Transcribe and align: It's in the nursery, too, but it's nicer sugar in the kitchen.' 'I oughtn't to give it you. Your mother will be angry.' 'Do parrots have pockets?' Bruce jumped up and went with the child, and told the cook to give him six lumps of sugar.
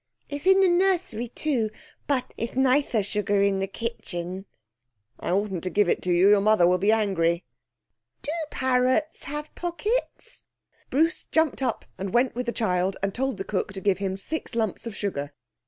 It's 0.29 0.47
in 0.47 0.61
the 0.61 0.67
nursery, 0.67 1.27
too, 1.27 1.69
but 2.07 2.33
it's 2.35 2.55
nicer 2.55 3.03
sugar 3.03 3.43
in 3.43 3.59
the 3.59 3.67
kitchen.' 3.67 4.45
'I 5.19 5.29
oughtn't 5.29 5.63
to 5.65 5.69
give 5.69 5.87
it 5.87 6.03
you. 6.07 6.27
Your 6.27 6.41
mother 6.41 6.65
will 6.65 6.79
be 6.79 6.91
angry.' 6.91 7.43
'Do 8.23 8.31
parrots 8.49 9.25
have 9.25 9.53
pockets?' 9.53 10.41
Bruce 10.89 11.25
jumped 11.25 11.61
up 11.61 11.85
and 11.99 12.15
went 12.15 12.33
with 12.33 12.47
the 12.47 12.51
child, 12.51 12.97
and 13.03 13.13
told 13.13 13.37
the 13.37 13.43
cook 13.43 13.73
to 13.73 13.79
give 13.79 13.99
him 13.99 14.17
six 14.17 14.55
lumps 14.55 14.87
of 14.87 14.95
sugar. 14.95 15.33